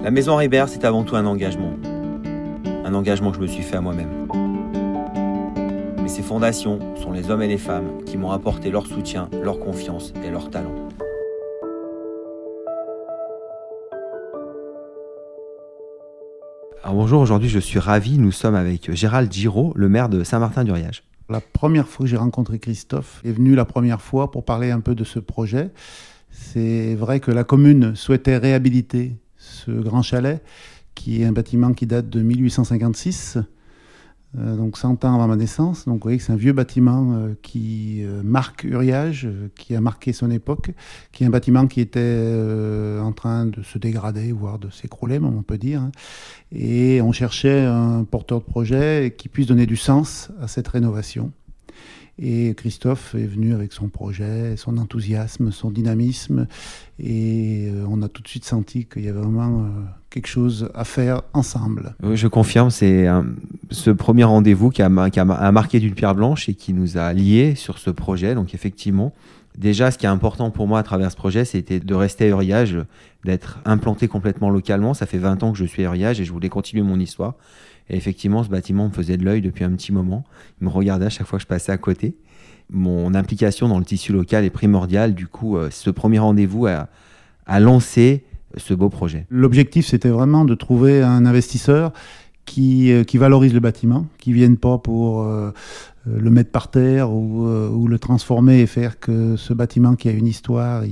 La 0.00 0.12
maison 0.12 0.36
Ribert, 0.36 0.68
c'est 0.68 0.84
avant 0.84 1.02
tout 1.02 1.16
un 1.16 1.26
engagement. 1.26 1.72
Un 2.84 2.94
engagement 2.94 3.30
que 3.30 3.36
je 3.36 3.42
me 3.42 3.46
suis 3.48 3.64
fait 3.64 3.76
à 3.76 3.80
moi-même. 3.80 4.28
Mais 6.00 6.08
ces 6.08 6.22
fondations 6.22 6.78
sont 6.96 7.10
les 7.10 7.30
hommes 7.30 7.42
et 7.42 7.48
les 7.48 7.58
femmes 7.58 8.04
qui 8.06 8.16
m'ont 8.16 8.30
apporté 8.30 8.70
leur 8.70 8.86
soutien, 8.86 9.28
leur 9.42 9.58
confiance 9.58 10.14
et 10.24 10.30
leur 10.30 10.50
talent. 10.50 10.88
Alors 16.84 16.94
bonjour, 16.94 17.20
aujourd'hui 17.20 17.48
je 17.48 17.58
suis 17.58 17.80
ravi, 17.80 18.18
nous 18.18 18.32
sommes 18.32 18.54
avec 18.54 18.94
Gérald 18.94 19.32
Giraud, 19.32 19.72
le 19.74 19.88
maire 19.88 20.08
de 20.08 20.22
Saint-Martin-du-Riage. 20.22 21.02
La 21.28 21.40
première 21.40 21.88
fois 21.88 22.04
que 22.04 22.10
j'ai 22.10 22.16
rencontré 22.16 22.60
Christophe 22.60 23.20
est 23.24 23.32
venu 23.32 23.56
la 23.56 23.64
première 23.64 24.00
fois 24.00 24.30
pour 24.30 24.44
parler 24.44 24.70
un 24.70 24.80
peu 24.80 24.94
de 24.94 25.04
ce 25.04 25.18
projet. 25.18 25.70
C'est 26.30 26.94
vrai 26.94 27.18
que 27.18 27.32
la 27.32 27.42
commune 27.42 27.96
souhaitait 27.96 28.36
réhabiliter 28.38 29.16
ce 29.48 29.70
grand 29.70 30.02
chalet, 30.02 30.42
qui 30.94 31.22
est 31.22 31.24
un 31.24 31.32
bâtiment 31.32 31.72
qui 31.72 31.86
date 31.86 32.08
de 32.08 32.22
1856, 32.22 33.38
euh, 34.36 34.56
donc 34.56 34.76
100 34.76 35.04
ans 35.04 35.14
avant 35.14 35.26
ma 35.26 35.36
naissance. 35.36 35.86
Donc 35.86 35.96
vous 35.96 36.02
voyez 36.02 36.18
que 36.18 36.24
c'est 36.24 36.32
un 36.32 36.36
vieux 36.36 36.52
bâtiment 36.52 37.14
euh, 37.14 37.34
qui 37.42 38.02
euh, 38.02 38.22
marque 38.22 38.64
Uriage, 38.64 39.28
qui 39.56 39.74
a 39.74 39.80
marqué 39.80 40.12
son 40.12 40.30
époque, 40.30 40.72
qui 41.12 41.24
est 41.24 41.26
un 41.26 41.30
bâtiment 41.30 41.66
qui 41.66 41.80
était 41.80 42.20
en 43.00 43.12
train 43.12 43.46
de 43.46 43.62
se 43.62 43.78
dégrader, 43.78 44.32
voire 44.32 44.58
de 44.58 44.70
s'écrouler, 44.70 45.18
on 45.18 45.42
peut 45.42 45.58
dire. 45.58 45.82
Hein. 45.82 45.92
Et 46.52 47.00
on 47.00 47.12
cherchait 47.12 47.64
un 47.64 48.04
porteur 48.04 48.40
de 48.40 48.44
projet 48.44 49.14
qui 49.16 49.28
puisse 49.28 49.46
donner 49.46 49.66
du 49.66 49.76
sens 49.76 50.30
à 50.40 50.48
cette 50.48 50.68
rénovation. 50.68 51.32
Et 52.20 52.54
Christophe 52.56 53.14
est 53.14 53.26
venu 53.26 53.54
avec 53.54 53.72
son 53.72 53.88
projet, 53.88 54.56
son 54.56 54.76
enthousiasme, 54.78 55.52
son 55.52 55.70
dynamisme. 55.70 56.46
Et 56.98 57.68
euh, 57.68 57.84
on 57.88 58.02
a 58.02 58.08
tout 58.08 58.22
de 58.22 58.28
suite 58.28 58.44
senti 58.44 58.86
qu'il 58.86 59.04
y 59.04 59.08
avait 59.08 59.20
vraiment 59.20 59.60
euh, 59.60 59.68
quelque 60.10 60.26
chose 60.26 60.68
à 60.74 60.84
faire 60.84 61.22
ensemble. 61.32 61.94
je 62.02 62.26
confirme, 62.26 62.70
c'est 62.70 63.06
ce 63.70 63.90
premier 63.90 64.24
rendez-vous 64.24 64.70
qui, 64.70 64.82
a, 64.82 65.10
qui 65.10 65.20
a, 65.20 65.52
marqué 65.52 65.78
d'une 65.78 65.94
pierre 65.94 66.14
blanche 66.14 66.48
et 66.48 66.54
qui 66.54 66.72
nous 66.72 66.96
a 66.96 67.12
liés 67.12 67.54
sur 67.54 67.78
ce 67.78 67.90
projet. 67.90 68.34
Donc 68.34 68.54
effectivement, 68.54 69.12
déjà, 69.58 69.90
ce 69.90 69.98
qui 69.98 70.06
est 70.06 70.08
important 70.08 70.50
pour 70.50 70.66
moi 70.66 70.78
à 70.78 70.82
travers 70.82 71.10
ce 71.10 71.16
projet, 71.16 71.44
c'était 71.44 71.80
de 71.80 71.94
rester 71.94 72.24
à 72.24 72.28
Uriage, 72.28 72.78
d'être 73.24 73.58
implanté 73.64 74.08
complètement 74.08 74.48
localement. 74.48 74.94
Ça 74.94 75.06
fait 75.06 75.18
20 75.18 75.42
ans 75.42 75.52
que 75.52 75.58
je 75.58 75.64
suis 75.64 75.82
à 75.82 75.86
Uriage 75.86 76.20
et 76.20 76.24
je 76.24 76.32
voulais 76.32 76.48
continuer 76.48 76.82
mon 76.82 76.98
histoire. 76.98 77.34
Et 77.90 77.96
effectivement, 77.96 78.42
ce 78.44 78.48
bâtiment 78.48 78.88
me 78.88 78.92
faisait 78.92 79.16
de 79.16 79.24
l'œil 79.24 79.40
depuis 79.40 79.64
un 79.64 79.72
petit 79.72 79.92
moment. 79.92 80.24
Il 80.60 80.66
me 80.66 80.70
regardait 80.70 81.06
à 81.06 81.10
chaque 81.10 81.26
fois 81.26 81.38
que 81.38 81.42
je 81.42 81.48
passais 81.48 81.72
à 81.72 81.78
côté. 81.78 82.16
Mon 82.70 83.14
implication 83.14 83.68
dans 83.68 83.78
le 83.78 83.84
tissu 83.84 84.12
local 84.12 84.44
est 84.44 84.50
primordiale. 84.50 85.14
Du 85.14 85.26
coup, 85.26 85.56
euh, 85.56 85.70
ce 85.70 85.90
premier 85.90 86.18
rendez-vous 86.18 86.66
a, 86.66 86.88
lancé 87.60 88.24
ce 88.56 88.74
beau 88.74 88.90
projet. 88.90 89.26
L'objectif, 89.30 89.86
c'était 89.86 90.10
vraiment 90.10 90.44
de 90.44 90.54
trouver 90.54 91.02
un 91.02 91.24
investisseur 91.24 91.92
qui, 92.44 92.92
euh, 92.92 93.04
qui 93.04 93.16
valorise 93.16 93.54
le 93.54 93.60
bâtiment, 93.60 94.06
qui 94.18 94.30
ne 94.30 94.34
vienne 94.34 94.56
pas 94.58 94.76
pour 94.76 95.22
euh, 95.22 95.50
le 96.16 96.30
mettre 96.30 96.50
par 96.50 96.70
terre 96.70 97.08
euh, 97.08 97.68
ou, 97.70 97.88
le 97.88 97.98
transformer 97.98 98.60
et 98.60 98.66
faire 98.66 99.00
que 99.00 99.36
ce 99.36 99.52
bâtiment 99.52 99.94
qui 99.96 100.08
a 100.08 100.12
une 100.12 100.26
histoire, 100.26 100.82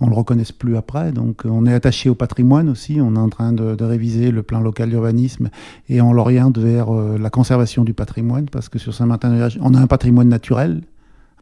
on 0.00 0.08
le 0.08 0.14
reconnaisse 0.14 0.52
plus 0.52 0.76
après. 0.76 1.12
Donc 1.12 1.42
on 1.44 1.66
est 1.66 1.74
attaché 1.74 2.08
au 2.08 2.14
patrimoine 2.14 2.68
aussi, 2.68 3.00
on 3.00 3.14
est 3.14 3.18
en 3.18 3.28
train 3.28 3.52
de, 3.52 3.82
réviser 3.82 4.30
le 4.30 4.42
plan 4.42 4.60
local 4.60 4.90
d'urbanisme 4.90 5.50
et 5.88 6.00
on 6.00 6.12
l'oriente 6.12 6.56
vers 6.56 6.94
euh, 6.94 7.18
la 7.18 7.30
conservation 7.30 7.84
du 7.84 7.94
patrimoine 7.94 8.46
parce 8.48 8.68
que 8.68 8.78
sur 8.78 8.94
Saint-Martin, 8.94 9.48
on 9.60 9.74
a 9.74 9.80
un 9.80 9.86
patrimoine 9.86 10.28
naturel, 10.28 10.82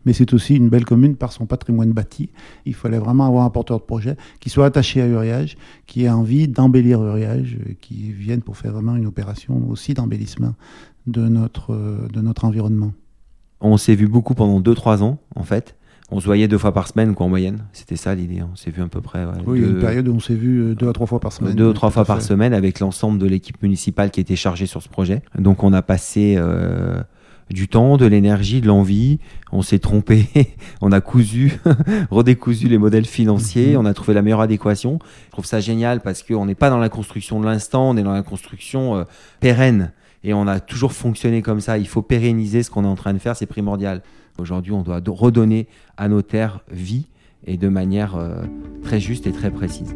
mais 0.05 0.13
c'est 0.13 0.33
aussi 0.35 0.57
une 0.57 0.69
belle 0.69 0.85
commune 0.85 1.17
par 1.17 1.33
son 1.33 1.47
patrimoine 1.47 1.93
bâti. 1.93 2.31
Il 2.67 2.75
fallait 2.75 2.99
vraiment 2.99 3.27
avoir 3.27 3.45
un 3.45 3.51
porteur 3.51 3.79
de 3.79 3.85
projet 3.85 4.17
qui 4.41 4.51
soit 4.51 4.67
attaché 4.67 5.03
à 5.03 5.07
Uriage, 5.07 5.57
qui 5.87 6.05
ait 6.05 6.11
envie 6.11 6.49
d'embellir 6.49 7.03
Uriage, 7.03 7.59
qui 7.81 8.13
vienne 8.13 8.43
pour 8.43 8.57
faire 8.57 8.73
vraiment 8.73 8.97
une 8.97 9.07
opération 9.07 9.69
aussi 9.69 9.95
d'embellissement 9.95 10.55
de 11.07 11.29
notre, 11.29 11.75
de 12.13 12.21
notre 12.21 12.45
environnement. 12.45 12.93
On 13.61 13.77
s'est 13.77 13.95
vu 13.95 14.09
beaucoup 14.09 14.35
pendant 14.35 14.61
2-3 14.61 15.03
ans, 15.03 15.19
en 15.35 15.43
fait. 15.43 15.77
On 16.13 16.19
se 16.19 16.25
voyait 16.25 16.49
deux 16.49 16.59
fois 16.59 16.73
par 16.73 16.89
semaine, 16.89 17.15
quoi, 17.15 17.27
en 17.27 17.29
moyenne. 17.29 17.65
C'était 17.73 17.95
ça 17.97 18.15
l'idée. 18.15 18.43
On 18.43 18.57
s'est 18.57 18.71
vu 18.71 18.83
à 18.83 18.89
peu 18.89 19.01
près. 19.01 19.25
oui, 19.47 19.61
une 19.61 19.79
période 19.79 20.09
où 20.09 20.15
on 20.15 20.21
s'est 20.21 20.35
vu 20.35 20.61
euh, 20.61 20.75
deux 20.75 20.89
à 20.89 20.93
trois 20.93 21.07
fois 21.07 21.21
par 21.21 21.33
semaine. 21.33 21.55
Deux 21.55 21.69
ou 21.69 21.73
trois 21.73 21.91
fois 21.91 22.05
par 22.05 22.21
semaine 22.21 22.53
avec 22.53 22.81
l'ensemble 22.81 23.19
de 23.19 23.27
l'équipe 23.27 23.63
municipale 23.63 24.11
qui 24.11 24.21
était 24.21 24.37
chargée 24.37 24.67
sur 24.67 24.83
ce 24.83 24.89
projet. 24.89 25.23
Donc 25.39 25.63
on 25.63 25.73
a 25.73 25.83
passé 25.83 26.35
euh, 26.37 27.01
du 27.51 27.69
temps, 27.69 27.97
de 27.97 28.07
l'énergie, 28.07 28.61
de 28.61 28.67
l'envie. 28.67 29.19
On 29.53 29.63
s'est 29.63 29.79
trompé, 29.79 30.27
on 30.81 30.93
a 30.93 31.01
cousu, 31.01 31.59
redécousu 32.11 32.69
les 32.69 32.79
modèles 32.79 33.07
financiers, 33.07 33.73
mhm. 33.73 33.81
on 33.81 33.85
a 33.87 33.95
trouvé 33.95 34.15
la 34.15 34.23
meilleure 34.23 34.41
adéquation. 34.41 34.99
Je 35.27 35.33
trouve 35.33 35.47
ça 35.47 35.61
génial 35.61 36.01
parce 36.01 36.23
qu'on 36.23 36.47
n'est 36.47 36.55
pas 36.55 36.71
dans 36.71 36.79
la 36.79 36.89
construction 36.89 37.41
de 37.41 37.47
l'instant, 37.47 37.91
on 37.91 37.97
est 37.97 38.03
dans 38.03 38.13
la 38.13 38.23
construction 38.23 38.97
euh, 38.97 39.05
pérenne 39.41 39.93
et 40.23 40.35
on 40.35 40.47
a 40.47 40.61
toujours 40.61 40.93
fonctionné 40.93 41.43
comme 41.43 41.61
ça. 41.61 41.79
Il 41.79 41.89
faut 41.89 42.03
pérenniser 42.03 42.63
ce 42.63 42.71
qu'on 42.71 42.85
est 42.85 42.89
en 42.89 42.97
train 42.97 43.15
de 43.15 43.19
faire, 43.19 43.37
c'est 43.37 43.47
primordial. 43.47 44.03
Aujourd'hui, 44.39 44.73
on 44.73 44.83
doit 44.83 45.03
redonner 45.09 45.67
à 45.97 46.09
nos 46.09 46.23
terres 46.23 46.61
vie 46.71 47.07
et 47.47 47.57
de 47.57 47.69
manière 47.69 48.17
euh, 48.17 48.45
très 48.83 49.01
juste 49.01 49.27
et 49.27 49.33
très 49.33 49.51
précise. 49.51 49.95